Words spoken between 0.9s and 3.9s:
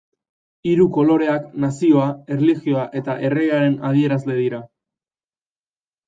koloreak Nazioa, Erlijioa eta Erregearen